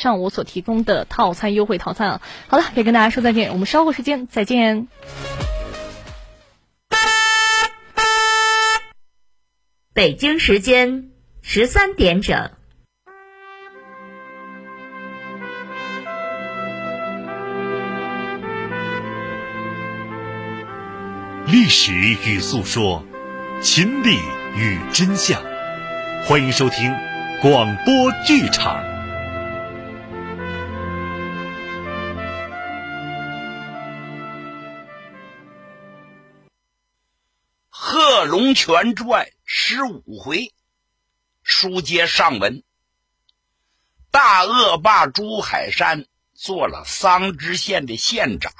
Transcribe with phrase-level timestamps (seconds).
[0.00, 2.22] 上午所提供的套餐优惠套餐啊。
[2.48, 4.88] 好了，也跟大家说再见，我们稍后时间再见。
[9.92, 11.10] 北京时间
[11.42, 12.50] 十三点整。
[21.46, 23.04] 历史与诉说，
[23.60, 24.16] 亲历
[24.56, 25.42] 与真相。
[26.24, 26.90] 欢迎收听
[27.42, 27.92] 广播
[28.24, 28.82] 剧场。
[38.24, 40.52] 《龙泉传》十五回，
[41.42, 42.62] 书接上文。
[44.10, 48.52] 大恶霸朱海山做了桑植县的县长。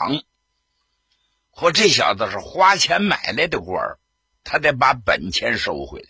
[1.50, 3.98] 或这小子是花钱买来的官
[4.44, 6.08] 他得把本钱收回来。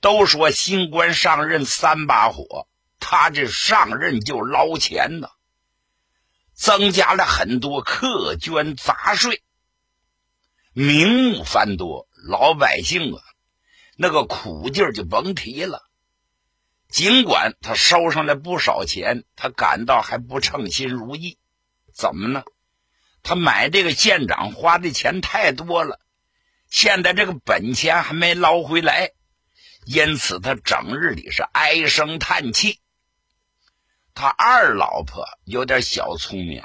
[0.00, 2.66] 都说新官上任三把火，
[2.98, 5.28] 他这上任就捞钱呢，
[6.54, 9.42] 增加了很多客捐杂税，
[10.72, 13.22] 名目繁多，老百姓啊，
[13.96, 15.82] 那个苦劲儿就甭提了。
[16.88, 21.38] 尽管他收上来不少钱，他感到还不称心如意，
[21.94, 22.44] 怎么呢？
[23.22, 26.00] 他买这个县长花的钱太多了，
[26.68, 29.12] 现在这个本钱还没捞回来，
[29.84, 32.80] 因此他整日里是唉声叹气。
[34.14, 36.62] 他二老婆有点小聪明，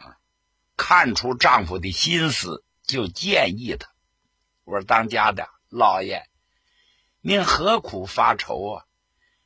[0.76, 3.90] 看出丈夫的心思，就建议他
[4.68, 6.26] ：“我说当家的老爷，
[7.22, 8.84] 您何苦发愁啊？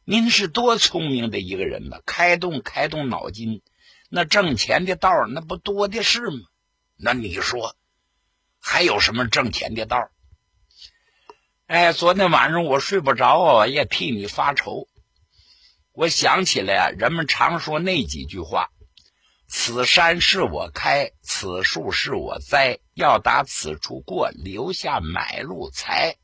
[0.03, 3.61] 您是多聪明的一个人呢，开动开动脑筋，
[4.09, 6.39] 那挣钱的道那不多的是吗？”
[6.97, 7.75] 那你说，
[8.59, 10.09] 还有什么挣钱的道？
[11.67, 14.87] 哎，昨天晚上我睡不着啊，也替你发愁。
[15.91, 18.71] 我想起来啊，人们常说那几句话
[19.53, 26.15] ：“此山是我开，此树是我栽，要打此处过，留下买路财。”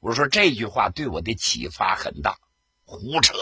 [0.00, 2.36] 我说这句话对我的启发很大。
[2.84, 3.32] 胡扯！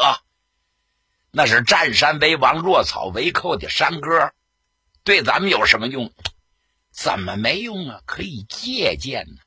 [1.31, 4.35] 那是占山为王、落草为寇的山歌。
[5.03, 6.13] 对咱们有什么用？
[6.93, 8.03] 怎么没用啊？
[8.05, 9.41] 可以借鉴呢。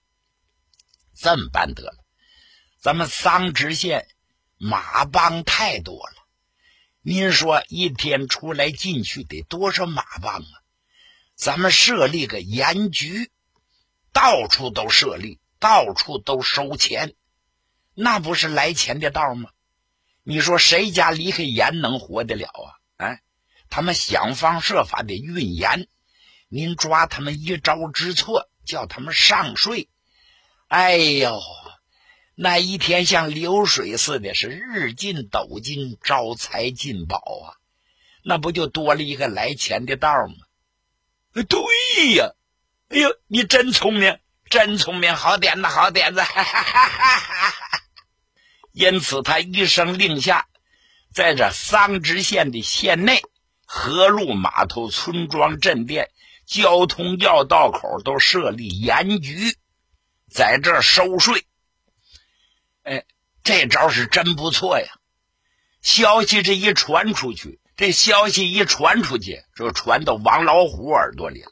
[1.15, 2.03] 这么办得了，
[2.79, 4.07] 咱们桑植县
[4.57, 6.20] 马帮太多了。
[7.01, 10.62] 您说一天出来进去得多少马帮啊？
[11.35, 13.31] 咱们设立个盐局，
[14.13, 17.16] 到处都设立，到处都收钱，
[17.94, 19.50] 那不是来钱的道吗？
[20.23, 22.69] 你说谁家离开盐能活得了啊？
[22.97, 23.22] 哎。
[23.73, 25.88] 他们想方设法的运盐，
[26.50, 29.88] 您抓他们一招之错，叫他们上税。
[30.67, 31.40] 哎呦，
[32.44, 37.62] 那一天像流水似的，是日进斗金，招财进宝啊！
[38.24, 40.34] 那不就多了一个来钱的道吗？
[41.34, 42.31] 对呀，
[42.90, 44.18] 哎呦，你真聪明，
[44.50, 46.22] 真聪明，好点子，好点子！
[46.24, 47.84] 哈哈哈哈哈！
[48.72, 50.47] 因此，他一声令下，
[51.13, 53.22] 在这桑植县的县内。
[53.68, 56.09] 河路、码头、村庄、镇店、
[56.47, 59.56] 交通要道口都设立盐局，
[60.28, 61.46] 在这收税。
[62.83, 63.05] 哎，
[63.43, 64.87] 这招是真不错呀！
[65.81, 71.51] 消息这一传出去，这消息一传出去，就传到王老虎耳朵里了。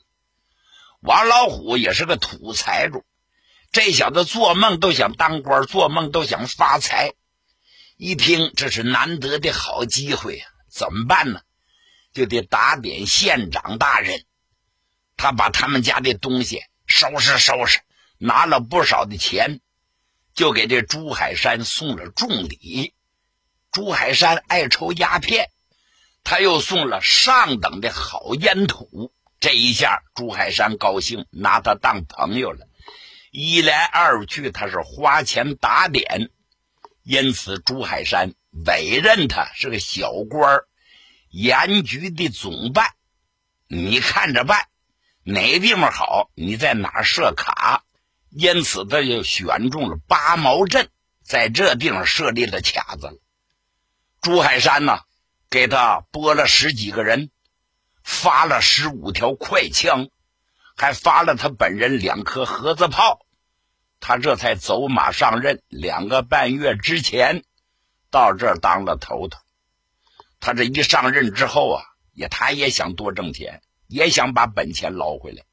[1.01, 3.06] 王老虎也是个土财主，
[3.72, 7.13] 这小子做梦都想当官，做梦都想发财。
[7.97, 11.41] 一听这是难得的好机会呀，怎么办呢？
[12.11, 14.23] 就得打点县长大人，
[15.16, 17.79] 他把他们家的东西收拾收拾，
[18.17, 19.61] 拿了不少的钱，
[20.40, 22.94] 就给这朱海山送了重礼。
[23.74, 25.50] 朱海山爱抽鸦片，
[26.24, 29.12] 他又送了上等的好烟土。
[29.42, 32.70] 这一下，朱海山高兴，拿他当朋友了。
[33.32, 36.30] 一来二去，他是花钱打点，
[37.04, 38.32] 因此朱海山
[38.66, 40.68] 委任他是个小官儿。
[41.32, 42.94] 盐局的总办，
[43.68, 44.70] 你看着办，
[45.24, 47.84] 哪地方好，你在哪设卡。
[48.29, 50.90] 因此，他就选中了八毛镇，
[51.23, 53.17] 在这地方设立了卡子了。
[54.22, 54.99] 朱海山呢，
[55.49, 57.31] 给他拨了十几个人，
[58.03, 60.09] 发了十五条快枪，
[60.76, 63.26] 还发了他本人两颗盒子炮。
[64.02, 67.43] 他这才走马上任，两个半月之前，
[68.11, 69.40] 到这儿当了头头。
[70.40, 71.84] 他这一上任之后啊，
[72.14, 75.43] 也他也想多挣钱，也想把本钱捞回来，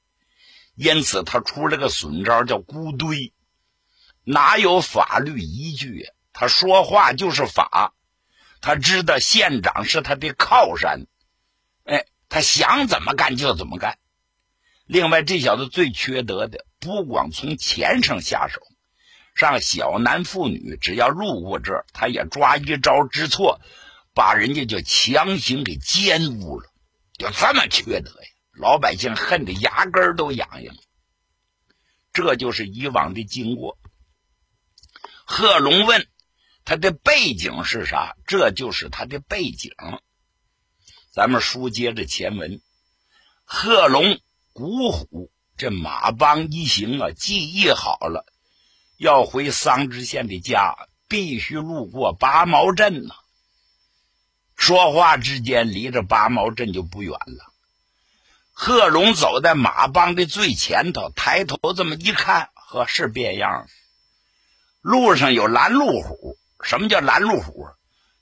[0.76, 3.32] 因此他出了个损招，叫孤堆，
[4.24, 6.06] 哪有法律依据？
[6.32, 7.94] 他说话就是法，
[8.60, 11.06] 他知道县长是他的靠山，
[11.84, 13.98] 哎，他想怎么干就怎么干。
[14.84, 18.60] 另外，这小子最缺德的，不光从钱上下手，
[19.34, 23.62] 上小男妇女，只要路过这儿，他也抓一招知错，
[24.12, 26.68] 把人家就强行给奸污了，
[27.16, 28.28] 就这么缺德呀！
[28.58, 30.74] 老百姓恨得牙根都痒痒。
[32.12, 33.78] 这就是以往的经过。
[35.24, 36.06] 贺龙问
[36.64, 38.16] 他的背景是啥？
[38.26, 39.72] 这就是他的背景。
[41.10, 42.60] 咱们书接着前文，
[43.44, 44.20] 贺龙。
[44.58, 48.24] 古虎这马帮一行啊，记忆好了，
[48.96, 50.74] 要回桑植县的家，
[51.08, 53.14] 必须路过八毛镇呐。
[54.56, 57.52] 说话之间，离着八毛镇就不远了。
[58.58, 63.66] 贺龙走在马帮的最前头，抬头这么一看，呵，是变样了。
[64.80, 67.66] 路上有拦路虎，什么叫拦路虎？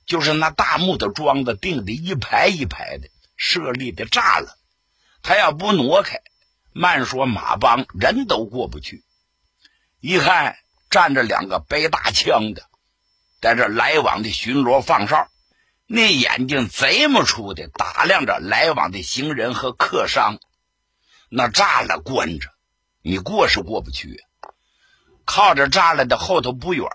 [0.05, 4.45] 就是那大木头桩子钉的一排一排的，设立的栅栏。
[5.23, 6.19] 他要不挪开，
[6.73, 9.05] 慢说马帮人都过不去。
[10.01, 10.57] 一看
[10.89, 12.63] 站着两个背大枪的，
[13.39, 15.29] 在这来往的巡逻放哨，
[15.87, 20.39] 那眼睛贼么出的打量着来往的行人和客商。
[21.29, 22.49] 那栅栏关着，
[23.01, 24.23] 你过是过不去。
[25.25, 26.87] 靠着栅栏的后头不远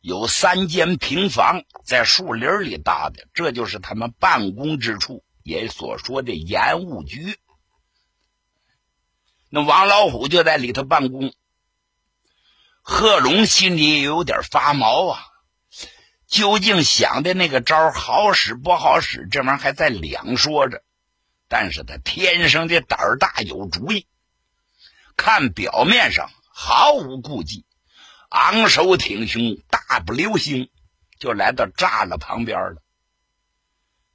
[0.00, 5.24] 有三间平房，在树林里搭的，这就是他们办公之处。
[5.42, 7.38] 也所说的盐务局，
[9.48, 11.32] 那王老虎就在里头办公。
[12.82, 15.26] 贺龙心里也有点发毛啊，
[16.30, 20.84] 究竟想的那个招好使不好使，这玩意儿还在两说着。
[21.48, 24.06] 但是他天生的胆儿大，有主意。
[25.16, 27.66] 看表面上毫无顾忌，
[28.28, 30.70] 昂首挺胸，大步流星，
[31.18, 32.82] 就来到栅栏旁边了。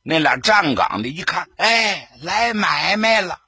[0.02, 3.42] 那俩站岗的一看，哎，来买卖了，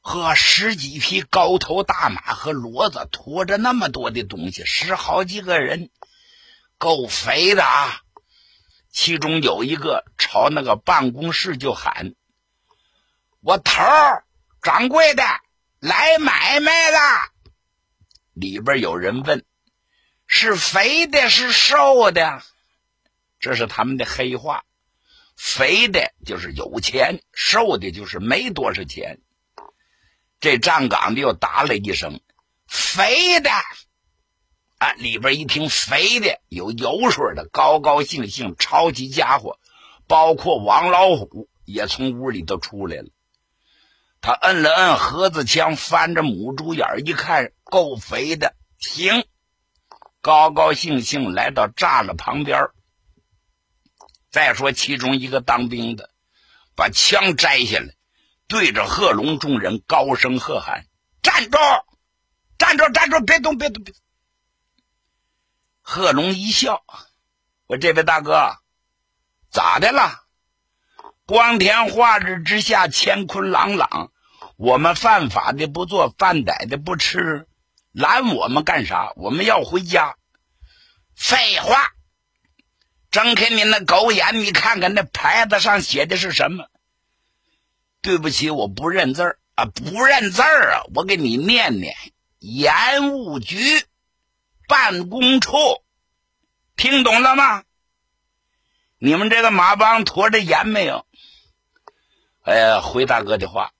[0.00, 5.90] 和十几匹高头大马和骡子，驮着那么多的东西，十好几个人，
[6.78, 8.00] 够肥的啊！
[8.90, 12.14] 其中有一个朝那个办公室就喊
[13.42, 13.82] ：“我头
[14.62, 15.22] 掌柜的
[15.78, 16.98] 来买卖了。”
[18.32, 19.44] 里边有人问
[20.26, 22.42] ：“是肥的，是瘦的？”
[23.38, 24.64] 这是他们的黑话。
[25.36, 29.20] 肥的就是有钱，瘦的就是没多少钱。
[30.40, 32.20] 这站岗的又答了一声
[32.66, 33.50] ：“肥的。”
[34.78, 39.58] 啊，里边一听肥的有油水的，高高兴兴抄起家伙，
[40.06, 43.08] 包括王老虎也从屋里头出来了。
[44.20, 49.24] 他摁了摁盒子枪，翻着母猪眼一看，够肥的，行，
[50.20, 52.68] 高高兴兴来到栅栏旁边
[54.30, 56.10] 再说，其中一个当兵的
[56.76, 57.94] 把枪摘下来，
[58.46, 60.86] 对着贺龙众人高声喝喊
[61.22, 61.58] ：“站住！
[62.58, 62.88] 站住！
[62.90, 63.20] 站住！
[63.24, 63.58] 别动！
[63.58, 63.82] 别动！
[63.82, 63.92] 别！”
[65.90, 66.84] 贺龙一笑
[67.66, 68.58] ：“我这位大哥，
[69.50, 70.22] 咋的了？
[71.24, 74.12] 光天化日之下，乾坤朗朗，
[74.58, 77.48] 我们犯法的不做，犯歹的不吃，
[77.90, 79.14] 拦我们干啥？
[79.16, 80.16] 我们要回家。
[81.16, 81.94] 废话。”
[83.10, 86.66] 睁开你那狗眼，你看看那牌子上写的是什么？
[88.02, 90.82] 对不起，我不认字儿啊，不认字儿啊！
[90.94, 91.96] 我给你念念：
[92.40, 93.58] 盐务局
[94.68, 95.56] 办公处，
[96.78, 97.64] 听懂了吗？
[98.98, 101.04] 你们这个马帮驮着盐没有？
[102.44, 103.72] 哎呀，回大哥的话，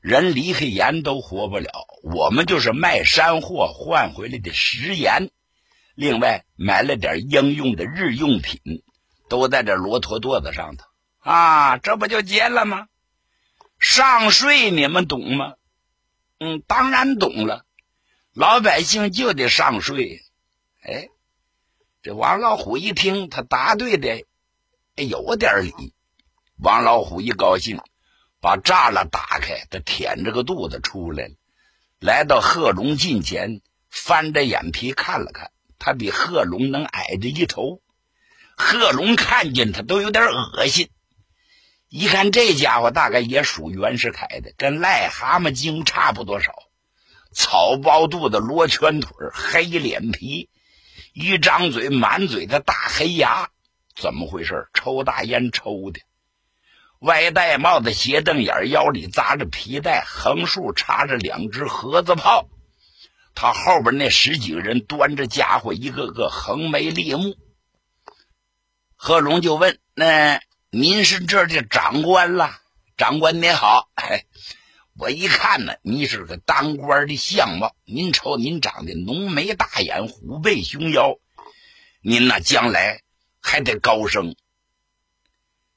[0.00, 1.70] 人离开盐都活不了，
[2.02, 5.30] 我们就是卖山货换回来的食盐。
[5.94, 8.60] 另外买了点应用的日用品，
[9.28, 10.84] 都在这骆驼垛子上头
[11.20, 12.88] 啊，这不就结了吗？
[13.78, 15.54] 上税你们懂吗？
[16.40, 17.64] 嗯，当然懂了，
[18.34, 20.20] 老百姓就得上税。
[20.82, 21.08] 哎，
[22.02, 24.24] 这王老虎一听，他答对的
[24.96, 25.92] 有点理。
[26.56, 27.78] 王老虎一高兴，
[28.40, 31.34] 把栅栏打开，他舔着个肚子出来了，
[31.98, 35.50] 来到贺龙近前，翻着眼皮看了看。
[35.78, 37.80] 他比贺龙能矮着一头，
[38.54, 40.90] 贺龙看见他都有点恶心。
[41.88, 46.52] 一看这家伙大概也属袁世凯的，跟癞蛤蟆精差不多少，
[47.32, 50.49] 草包肚子、罗圈腿、黑脸皮，
[51.20, 53.50] 一张嘴满嘴的大黑牙，
[53.94, 54.68] 怎么回事？
[54.72, 56.00] 抽大烟抽的，
[57.00, 62.48] 歪戴帽子、斜瞪眼，腰里扎着皮带，横竖插着两只盒子炮。
[63.34, 67.36] 他后边那十几个人端着家伙，一个个横眉立目。
[68.96, 72.50] 贺龙就问：“那您是这儿的长官了？
[72.96, 73.90] 长官您好，
[75.00, 77.74] 我一看呢，你是个当官的相貌。
[77.86, 81.18] 您瞅您长得浓眉大眼，虎背熊腰，
[82.02, 83.00] 您那将来
[83.40, 84.36] 还得高升。”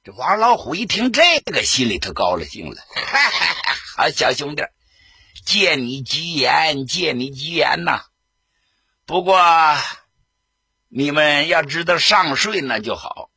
[0.03, 3.75] 这王老虎一听这个，心里头高了兴了，哈哈哈！
[3.95, 4.63] 好小兄弟，
[5.45, 8.01] 借你吉言，借你吉言呐！
[9.05, 9.41] 不过
[10.89, 13.29] 你们要知道上税那就好。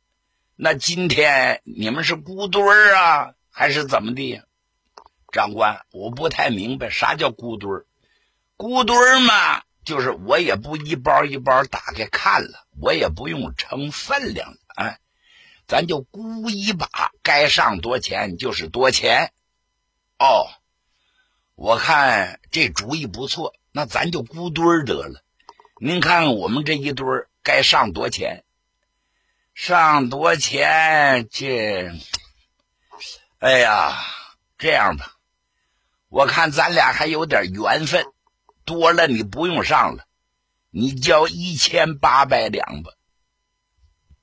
[0.57, 4.43] 那今天你们是孤堆儿啊，还是怎么的呀？
[5.31, 7.85] 长官，我不太明白啥叫孤堆儿。
[8.55, 14.99] 孤堆儿嘛，就是我也不一包一包打开看了，我也不用称分量了，哎，
[15.67, 16.87] 咱就估一把，
[17.21, 19.31] 该上多钱就是多钱。
[20.17, 20.47] 哦，
[21.55, 25.23] 我看这主意不错，那咱就估堆儿得了。
[25.79, 28.43] 您看我们这一堆儿该上多钱？
[29.53, 31.27] 上多钱？
[31.29, 31.91] 这，
[33.39, 33.95] 哎呀，
[34.57, 35.16] 这样吧，
[36.17, 38.07] 我看咱俩还有点缘分，
[38.65, 40.07] 多了你不用上了，
[40.71, 42.91] 你交一千八百两吧。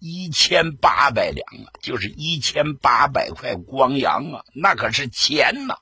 [0.00, 5.76] 一千八百两啊，就是一千八百块光洋啊，那可是钱呐！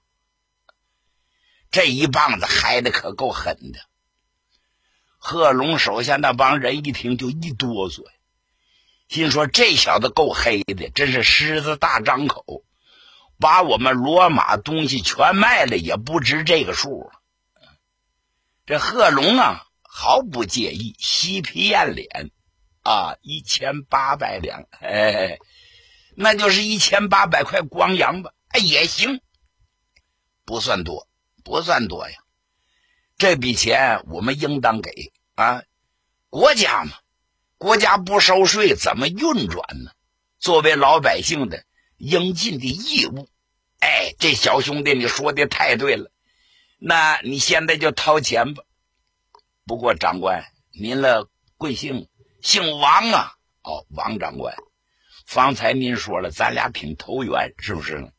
[1.71, 3.79] 这一棒子嗨的可够狠的。
[5.17, 8.05] 贺龙手下那帮人一听就一哆嗦。
[9.09, 12.45] 心说：“这小子够黑的，真是狮子大张口，
[13.39, 17.11] 把我们罗马东西全卖了也不值这个数。”
[18.65, 22.31] 这贺龙啊，毫不介意，嬉皮艳脸
[22.83, 25.39] 啊，一千八百两，哎，
[26.17, 28.33] 那就是一千八百块光洋吧？
[28.49, 29.21] 哎，也行，
[30.45, 31.09] 不算多，
[31.43, 32.17] 不算多呀。
[33.19, 35.63] 这笔钱我们应当给啊，
[36.31, 36.93] 国家嘛。
[37.59, 39.93] 国家不收税，怎么运转呢？
[40.41, 41.65] 作为老百姓的
[42.03, 43.29] 应尽的义务。
[43.79, 46.11] 哎，这小兄弟，你说的太对了。
[46.79, 48.65] 那你现在就掏钱吧。
[49.65, 52.09] 不过长官，您了贵姓？
[52.43, 53.35] 姓王啊？
[53.63, 54.57] 哦，王长官。
[55.27, 58.13] 方才您说了，咱俩挺投缘，是不是？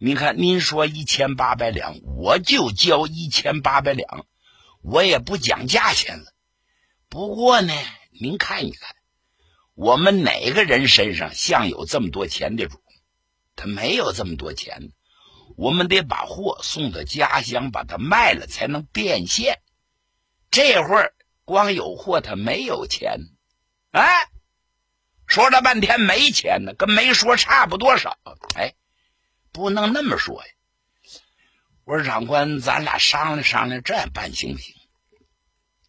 [0.00, 4.26] 您看，您说一千八百两，我就交一千八百两，
[4.82, 6.32] 我也不讲价钱了。
[7.08, 7.72] 不过呢。
[8.18, 8.96] 您看一看，
[9.74, 12.80] 我们哪个人身上像有这么多钱的主？
[13.56, 14.92] 他没有这么多钱，
[15.56, 19.60] 我们得把货送到家乡，把它卖了才能变现。
[20.50, 23.18] 这会儿光有货，他没有钱。
[23.90, 24.28] 哎，
[25.26, 28.18] 说了半天没钱呢，跟没说差不多少。
[28.54, 28.74] 哎，
[29.52, 30.52] 不能那么说呀。
[31.84, 34.74] 我说长官，咱俩商量商量，这样办行不行？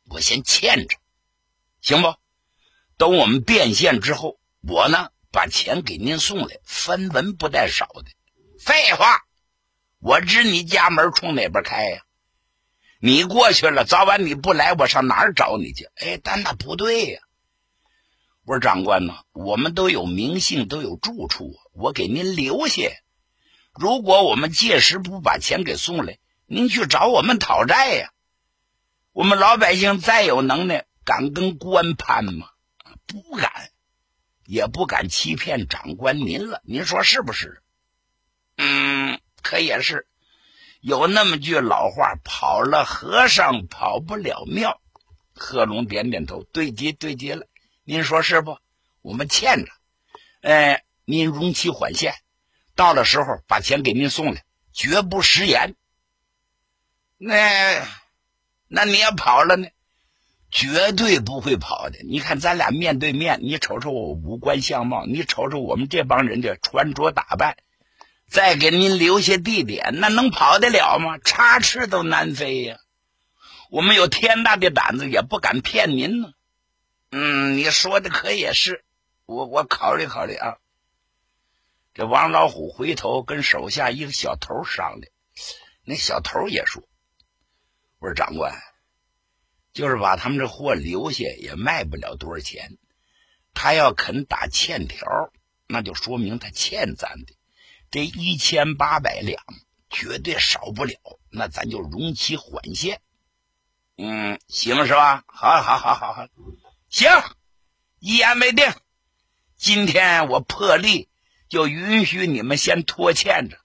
[0.09, 0.97] 我先欠着。
[1.81, 2.15] 行不？
[2.97, 8.05] 等我们变现之后，我呢把钱给您送来，分文不带少的。
[8.59, 9.21] 废话，
[9.99, 12.01] 我知你家门冲哪边开呀？
[12.99, 15.85] 你过去了，早晚你不来，我上哪儿找你去？
[15.97, 17.19] 哎，但那不对呀。
[18.45, 22.89] 我说长官呢，我们都有名姓，都有住处，我给您留下。
[23.75, 26.17] 如果我们届时不把钱给送来，
[26.47, 28.09] 您去找我们讨债呀。
[29.11, 30.87] 我们老百姓再有能耐。
[31.05, 32.47] 敢跟官攀吗？
[33.05, 33.69] 不敢，
[34.47, 36.61] 也不敢欺骗长官您了。
[36.63, 37.61] 您说是不是？
[38.55, 40.07] 嗯，可也是。
[40.79, 44.81] 有那么句老话：“跑了和尚跑不了庙。”
[45.35, 47.45] 贺龙点点头，对接对接了。
[47.83, 48.57] 您说是不？
[49.01, 49.71] 我们欠着，
[50.41, 52.15] 哎，您容期缓限，
[52.73, 55.75] 到了时候把钱给您送来，绝不食言。
[57.17, 57.85] 那，
[58.67, 59.67] 那你也跑了呢？
[60.49, 61.99] 绝对不会跑的。
[62.03, 67.57] 你看，咱俩面对面，你瞅瞅我五官相貌，你瞅瞅我们这帮人的穿着打扮，
[68.29, 71.17] 再给您留下地点，那能跑得了吗？
[71.17, 72.77] 插翅都难飞呀！
[73.69, 76.29] 我们有天大的胆子，也不敢骗您呢。
[77.11, 78.85] 嗯，你说的可也是，
[79.25, 80.57] 我我考虑考虑啊。
[81.93, 85.11] 这王老虎回头跟手下一个小头商量，
[85.83, 86.83] 那小头也说
[87.99, 88.53] ：“我说长官。”
[89.77, 92.79] 就是把他们这货留下也卖不了多少钱，
[93.53, 95.31] 他要肯打欠条，
[95.67, 97.35] 那就说明他欠咱的，
[97.91, 99.39] 这一千八百两
[99.87, 100.97] 绝对少不了，
[101.29, 103.01] 那咱就容期缓现。
[103.97, 105.23] 嗯，行是吧？
[105.27, 106.27] 好，好，好，好，好，
[106.89, 107.11] 行，
[107.99, 108.65] 一言为定。
[109.57, 111.07] 今天我破例
[111.49, 113.59] 就允许你们先拖欠着，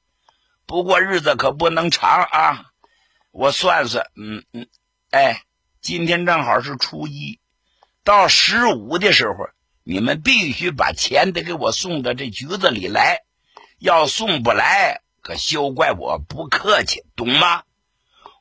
[0.66, 2.66] 不过日子可不能长啊。
[3.31, 4.69] 我算算，嗯嗯，
[5.09, 5.42] 哎。
[5.83, 7.41] 今天正好是初一，
[8.05, 9.49] 到十五的时候，
[9.83, 13.23] 你们必须把钱得给我送到这局子里来，
[13.81, 17.65] 要送不来，可休怪我不客气，懂吗？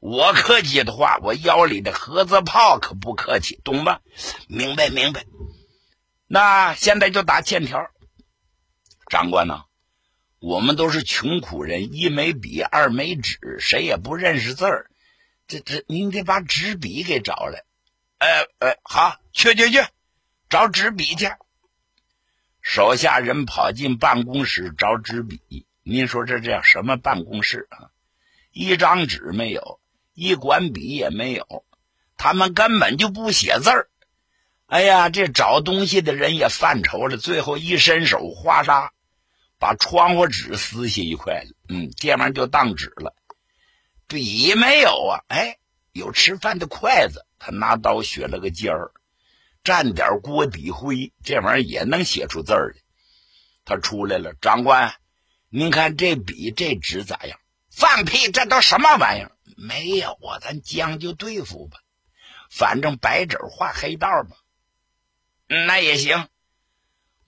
[0.02, 4.02] 我客气的话，我腰里的盒子炮可不客气，懂吗？
[4.48, 5.26] 明白明白。
[6.28, 7.88] 那现在就打欠条。
[9.08, 9.64] 长官呢？
[10.40, 14.91] 我们都是穷苦人，一没笔，二没纸，谁也不认识字儿。
[15.52, 17.66] 这这，您得把纸笔给找来。
[18.20, 19.84] 呃呃，好，去去去，
[20.50, 21.30] 找纸笔去。
[22.62, 25.66] 手下人跑进办公室找纸笔。
[25.84, 27.92] 您说这叫什么办公室啊？
[28.54, 29.82] 一张纸没有。
[30.14, 31.66] 一管笔也没有，
[32.16, 33.90] 他们根本就不写字儿。
[34.68, 37.18] 哎呀，这找东西的人也犯愁了。
[37.18, 38.90] 最后一伸手，哗嚓，
[39.60, 41.46] 把窗户纸撕下一块。
[41.68, 43.14] 嗯，这玩意就当纸了。
[44.12, 45.24] 笔没有啊？
[45.30, 45.58] 哎，
[45.94, 48.92] 有吃饭的筷子，他拿刀削了个尖儿，
[49.64, 52.76] 蘸点锅底灰，这玩意儿也能写出字来。
[53.64, 54.94] 他出来了，长官，
[55.48, 57.40] 您看这笔这纸咋样？
[57.70, 58.30] 放屁！
[58.32, 59.32] 这都什么玩意儿？
[59.56, 61.80] 没有啊，咱将就对付吧，
[62.50, 64.36] 反正白纸画黑道嘛。
[65.48, 66.28] 那也行。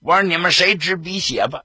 [0.00, 1.64] 我说你们谁执笔写吧？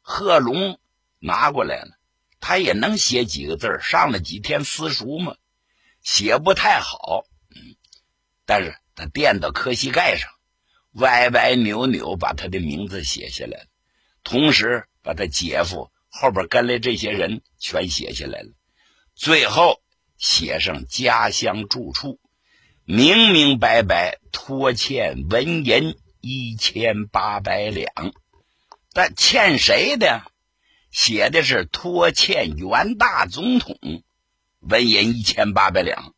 [0.00, 0.80] 贺龙
[1.18, 1.98] 拿过来了，
[2.40, 5.36] 他也能写几个字上了几天私塾嘛，
[6.02, 7.24] 写不太好。
[7.54, 7.76] 嗯，
[8.46, 10.30] 但是他垫到磕膝盖上，
[10.92, 13.66] 歪歪扭扭把他的名字写下来了，
[14.24, 18.48] 同时把他姐夫后边跟来这些人全写下来了。
[19.14, 19.80] 最后
[20.16, 22.18] 写上家乡住处，
[22.84, 27.92] 明明白白拖欠文银一千八百两，
[28.92, 30.29] 但欠谁的？
[30.90, 33.78] 写的是拖欠袁大总统
[34.58, 36.14] 文银一千八百两。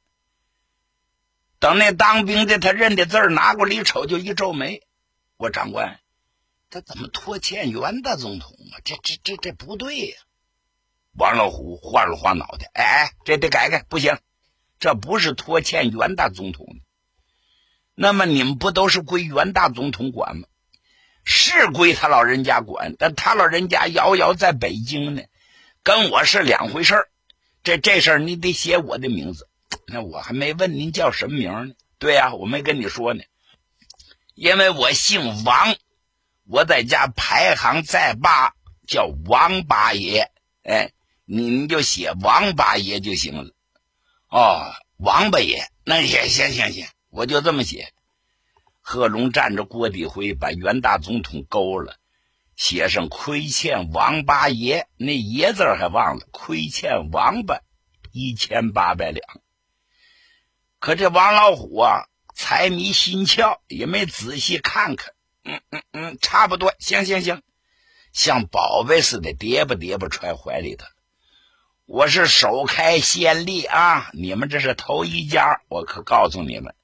[1.58, 4.82] 等那当兵的他认的字拿过来一瞅，就一皱眉
[5.36, 6.00] ：“我长官，
[6.70, 8.80] 他怎么拖欠袁大总统啊？
[8.82, 10.16] 这这这这不对呀！”
[11.16, 14.18] 王老虎晃了晃脑袋，哎哎，这得改改，不行，
[14.80, 16.66] 这不是拖欠袁大总统。
[17.94, 20.48] 那么你们不都是归袁大总统管吗？
[21.24, 25.22] 是归他老人家管，但他老人家遥遥在北京呢，
[25.82, 27.08] 跟我是两回事儿
[27.62, 29.48] 这这事儿你得写我的名字。
[29.86, 31.74] 那我还没问您叫什么名呢？
[31.98, 33.22] 对呀，我没跟你说呢，
[34.34, 35.76] 因为我姓王，
[36.48, 38.54] 我在家排行在八，
[38.86, 40.30] 叫王八爷。
[40.64, 40.90] 哎。
[41.24, 43.54] 你就写王八爷就行了，
[44.28, 47.94] 哦，王八爷，那行行行行，我就这么写。
[48.82, 51.96] 贺龙蘸着锅底灰，把袁大总统勾了，
[52.56, 57.60] 写上亏欠王八爷，那爷字还忘了，亏欠王八
[58.12, 59.24] 一千八百两。
[60.78, 65.14] 可这王老虎啊，财迷心窍，也没仔细看看。
[65.44, 67.40] 嗯嗯嗯，差不多，行行行，
[68.12, 70.84] 像宝贝似的，叠吧叠吧揣怀里头。
[71.86, 74.10] 我是首开先例啊！
[74.12, 76.74] 你们这是头一家，我可告诉你们，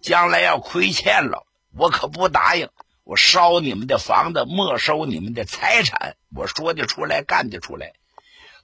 [0.00, 2.70] 将来要亏欠了，我可不答应。
[3.04, 6.16] 我烧你们的房子，没收你们的财产。
[6.34, 7.94] 我说得出来，干得出来，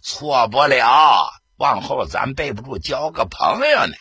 [0.03, 1.33] 错不了。
[1.57, 3.94] 往后咱备不住交个朋友呢。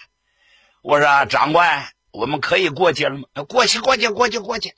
[0.82, 3.24] 我说长官，我们可以过去了吗？
[3.48, 4.74] 过去，过去，过去，过去。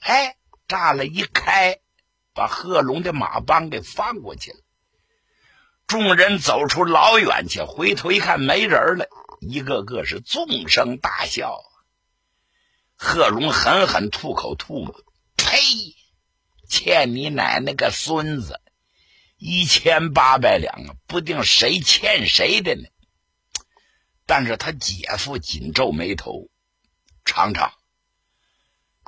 [0.00, 1.78] 哎，栅栏一开，
[2.34, 4.58] 把贺龙的马帮给放过去了。
[5.86, 9.06] 众人走出老远去，回头一看没人了，
[9.42, 11.66] 一个个是纵声大笑啊。
[12.96, 14.94] 贺龙狠狠吐口唾沫
[15.36, 15.58] ：“呸！
[16.68, 18.60] 欠你奶奶个孙子！
[19.36, 22.88] 一千八百两啊，不定谁欠谁的呢。”
[24.24, 26.48] 但是他姐夫紧皱眉头
[27.26, 27.72] ：“尝尝，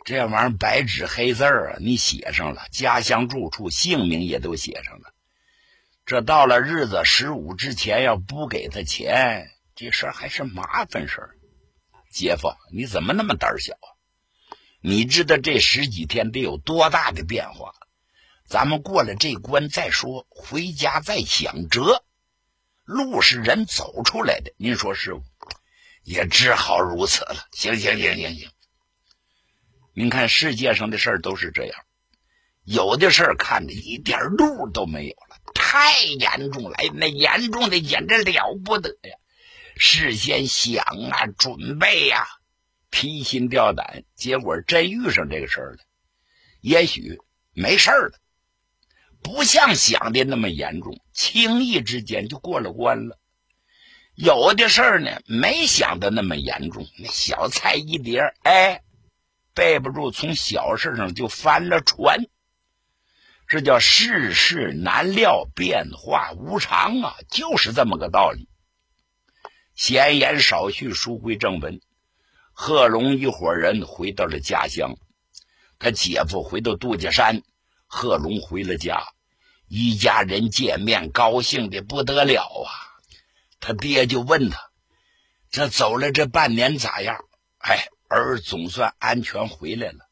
[0.05, 5.14] 这玩意儿白纸黑字啊，你写上了家乡住处、姓名也都写上了。”
[6.05, 11.37] 这到了日子十五之前，要不给他钱，这事儿还是麻烦事儿。
[12.10, 13.88] 姐夫，你怎么那么胆小啊？
[14.80, 17.74] 你知道这十几天得有多大的变化？
[18.46, 22.04] 咱们过了这关再说，回家再想辙。
[22.84, 25.22] 路是人走出来的，您说是不？
[26.02, 27.46] 也只好如此了。
[27.52, 28.50] 行行行行行，
[29.94, 31.84] 您看世界上的事儿都是这样，
[32.62, 35.40] 有的事儿看着一点路都没有了。
[35.54, 39.16] 太严重了，那严重的简直了不得呀！
[39.76, 42.26] 事先想啊，准备呀，
[42.90, 45.78] 提心吊胆，结果真遇上这个事儿了。
[46.60, 47.18] 也许
[47.52, 48.18] 没事了，
[49.22, 53.18] 不像想的那么严重，轻易之间就过了关了。
[54.14, 58.82] 有的事儿呢，没想的那么严重，那小菜一碟，哎，
[59.54, 62.24] 背不住从小事上就翻了船。
[63.48, 68.48] 这叫世事难料，变化无常啊，就是这么个道理。
[69.74, 71.80] 闲言少叙，书归正文。
[72.52, 74.96] 贺龙一伙人回到了家乡，
[75.78, 77.42] 他姐夫回到杜家山，
[77.87, 79.02] 贺龙回了家，
[79.66, 82.70] 一家人见面，高兴的不得了啊！
[83.58, 84.58] 他爹就问他
[85.50, 87.24] ：“这走了这半年咋样？”
[87.58, 90.08] 哎，儿总算安全回来了，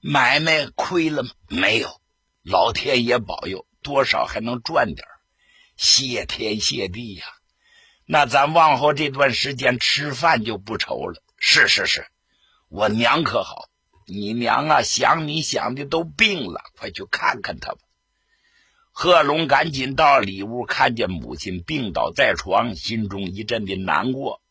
[0.00, 1.30] 买卖亏了吗？
[1.48, 2.00] 没有。
[2.42, 5.06] 老天爷保佑，多少还能赚点
[5.76, 7.24] 谢天谢地呀！
[8.06, 11.22] 那咱往后这段时间吃饭就不愁了。
[11.38, 12.06] 是是是，
[12.68, 13.68] 我娘可好？
[14.06, 17.78] 你娘啊，想你想的都病了，快去看看她吧。
[18.90, 24.42] 贺龙赶紧到里屋，看见母亲病倒在床，心中一阵的难过。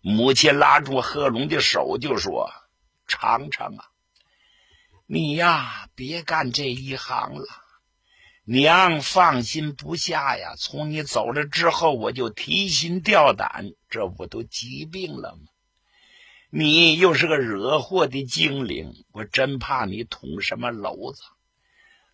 [0.00, 2.50] 母亲拉住贺龙的手，就说
[3.06, 3.84] ：“尝尝啊。”
[5.06, 7.46] 你呀，别干这一行了。
[8.50, 10.54] 娘放心不下呀。
[10.56, 15.42] 从你走了之后，我就提心吊胆，这不都疾病了吗？
[16.48, 21.20] 你又是个惹祸的精灵，我真怕你捅什么娄子。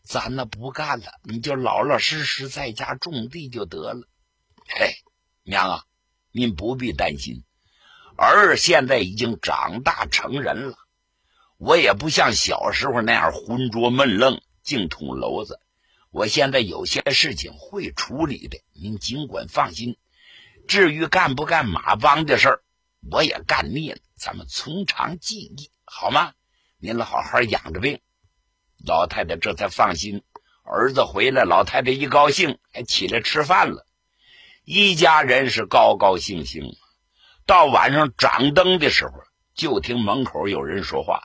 [0.03, 4.09] 咱那不干了，你就老老实实在家种地就得了。
[4.67, 4.93] 嘿，
[5.45, 5.85] 娘啊，
[6.33, 7.45] 您不必担心，
[8.17, 10.79] 儿现在已经长大成人了。
[11.59, 15.61] 我也不像小时候那样浑浊闷愣、净捅娄子。
[16.15, 19.97] 我现在有些事情会处理的，您尽管放心。
[20.69, 22.63] 至于干不干马帮的事儿，
[23.11, 23.99] 我也干腻了。
[24.17, 26.33] 咱们从长计议，好吗？
[26.79, 28.01] 您好好养着病。
[28.87, 30.23] 老太太这才放心。
[30.63, 33.85] 儿子回来，老太太一高兴，还起来吃饭了。
[34.65, 36.77] 一家人是高高兴兴。
[37.45, 39.15] 到晚上掌灯的时候，
[39.53, 41.25] 就听门口有人说话。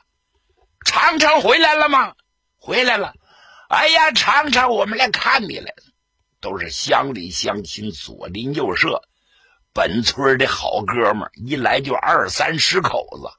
[0.84, 2.16] 长城回来了吗？
[2.58, 3.14] 回来了。
[3.70, 5.84] 哎呀，长长，我们来看你来了。
[6.40, 9.04] 都是乡里乡亲，左邻右舍，
[9.72, 13.30] 本村的好哥们一来就二三十口子。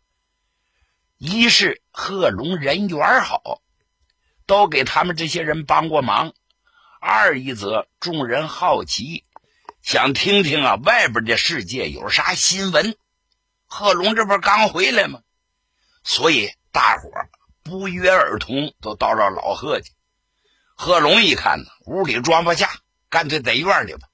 [1.18, 3.62] 一是贺龙人缘好，
[4.46, 6.32] 都给他们这些人帮过忙；
[7.02, 9.26] 二一则众人好奇，
[9.82, 12.96] 想听听啊外边的世界有啥新闻。
[13.66, 15.20] 贺龙这不刚回来吗？
[16.06, 16.54] 所以。
[16.74, 17.12] 大伙
[17.64, 19.92] 不约而同都到了老贺家。
[20.84, 22.68] 贺龙一看呢，屋里装不下，
[23.08, 24.08] 干脆在院里吧。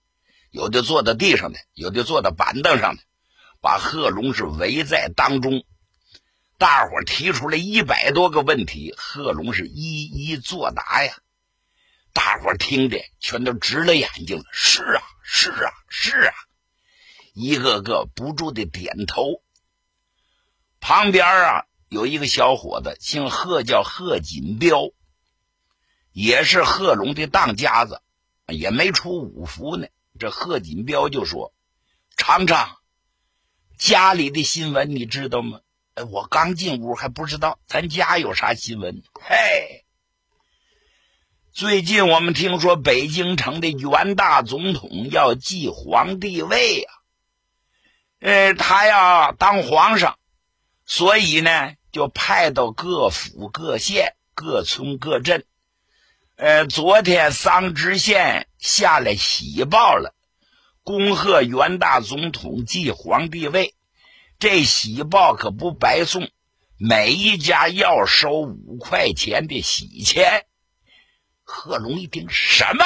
[0.51, 3.03] 有的坐在地上的，有的坐在板凳上的，
[3.62, 5.63] 把贺龙是围在当中。
[6.58, 11.13] 大伙提出了一百多个问题，贺龙是一一作答呀。
[12.12, 14.43] 大伙听着全都直了眼睛了。
[14.51, 16.34] 是啊，是啊，是啊，
[17.34, 19.41] 一个个不住的点头。
[20.82, 21.63] 旁边啊。
[21.89, 24.91] 有一个小伙子姓贺，叫贺锦彪，
[26.17, 28.01] 也是贺龙的当家子，
[28.47, 29.88] 也没出五福呢。
[30.17, 31.53] 这贺锦彪就说
[32.17, 32.80] ：“尝尝
[33.77, 35.60] 家里的新闻，你知道吗？”，
[36.10, 39.03] 我刚进屋还不知道咱家有啥新闻。
[39.13, 39.86] 嘿，
[41.51, 46.89] 最近我们听说北京城的袁大总统要继皇帝位呀，
[48.21, 50.17] 呃，他要当皇上。
[50.84, 55.45] 所以呢，就派到各府、各县、各村、各镇。
[56.38, 60.13] 呃，昨天桑植县下来喜报了，
[60.84, 63.73] 恭贺袁大总统继皇帝位。
[64.38, 66.30] 这喜报可不白送，
[66.78, 70.45] 每一家要收五块钱的喜钱。
[71.41, 72.86] 贺龙一听，什么？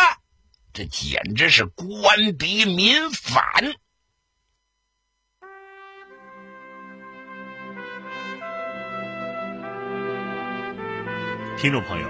[0.72, 3.44] 这简直是官逼民反！
[11.58, 12.10] 听众朋友，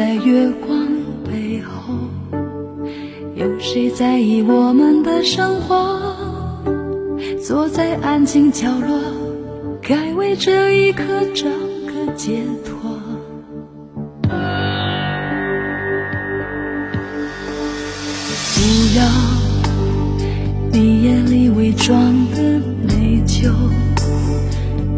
[0.00, 0.78] 在月光
[1.26, 1.92] 背后，
[3.34, 6.00] 有谁在意我们的生活？
[7.44, 8.98] 坐在安静角落，
[9.82, 11.44] 该为这一刻找
[11.86, 12.98] 个解脱。
[18.54, 18.60] 不
[18.96, 19.04] 要
[20.72, 21.94] 你眼里伪装
[22.34, 22.40] 的
[22.88, 23.52] 内疚，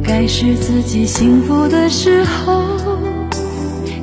[0.05, 2.82] 该是自己幸福的时候。